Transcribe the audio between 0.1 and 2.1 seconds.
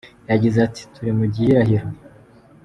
Yagize ati “Turi mu gihirahiro.